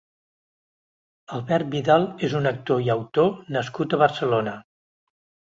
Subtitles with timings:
[1.39, 4.57] Albert Vidal és un actor i autor nascut a Barcelona.